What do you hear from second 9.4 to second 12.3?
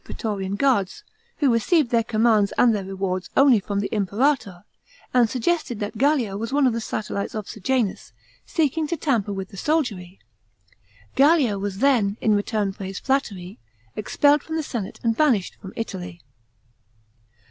the soldiery. Gallic was then,